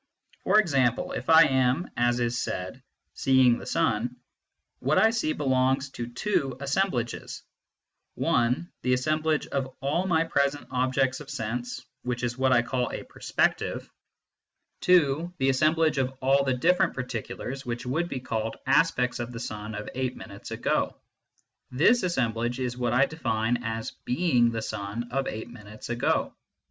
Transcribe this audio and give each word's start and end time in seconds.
For 0.43 0.59
example, 0.59 1.11
if 1.11 1.29
I 1.29 1.43
am 1.43 1.87
(as 1.95 2.19
is 2.19 2.41
said) 2.41 2.81
seeing 3.13 3.59
the 3.59 3.67
sun, 3.67 4.15
what 4.79 4.97
I 4.97 5.11
see 5.11 5.31
belongs 5.31 5.91
to 5.91 6.07
two 6.07 6.57
assemblages: 6.59 7.43
(i) 8.19 8.65
the 8.81 8.93
assemblage 8.93 9.45
of 9.45 9.75
all 9.79 10.07
my 10.07 10.23
present 10.23 10.65
objects 10.71 11.19
of 11.19 11.29
sense, 11.29 11.85
which 12.01 12.23
is 12.23 12.33
*vhat 12.33 12.49
1 12.49 12.63
caiJ 12.63 12.99
a" 12.99 13.03
perspective"; 13.09 13.83
i 13.83 13.85
4 13.85 13.85
o 13.85 13.87
MYSTICISM 13.87 14.97
AND 14.97 15.07
LOGIC 15.07 15.33
(2) 15.33 15.33
the 15.37 15.49
assemblage 15.51 15.97
of 15.99 16.17
all 16.19 16.43
the 16.45 16.55
different 16.55 16.95
particulars 16.95 17.63
which 17.63 17.85
would 17.85 18.09
be 18.09 18.19
called 18.19 18.57
aspects 18.65 19.19
of 19.19 19.31
the 19.31 19.39
sun 19.39 19.75
of 19.75 19.87
eight 19.93 20.15
minutes 20.17 20.49
ago 20.49 20.97
this 21.69 22.01
assemblage 22.01 22.59
is 22.59 22.75
what 22.75 22.93
I 22.93 23.05
define 23.05 23.63
as 23.63 23.91
being 23.91 24.49
the 24.49 24.63
sun 24.63 25.11
oi 25.13 25.21
eight 25.27 25.51
minutes 25.51 25.89
ago. 25.89 26.33